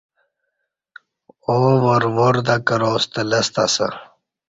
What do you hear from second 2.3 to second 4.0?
تہ کراستہ لستہ اسہ